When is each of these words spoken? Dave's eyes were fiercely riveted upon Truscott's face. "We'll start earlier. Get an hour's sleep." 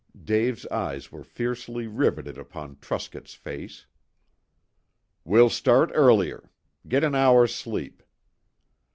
Dave's 0.23 0.65
eyes 0.69 1.11
were 1.11 1.23
fiercely 1.23 1.85
riveted 1.85 2.35
upon 2.39 2.75
Truscott's 2.79 3.35
face. 3.35 3.85
"We'll 5.23 5.51
start 5.51 5.91
earlier. 5.93 6.49
Get 6.87 7.03
an 7.03 7.13
hour's 7.13 7.53
sleep." 7.53 8.01